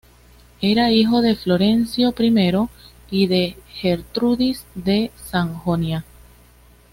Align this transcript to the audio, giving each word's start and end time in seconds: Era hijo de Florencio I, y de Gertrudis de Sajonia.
Era 0.63 0.89
hijo 0.91 1.21
de 1.21 1.35
Florencio 1.35 2.11
I, 2.17 2.69
y 3.11 3.27
de 3.27 3.55
Gertrudis 3.67 4.65
de 4.73 5.11
Sajonia. 5.29 6.05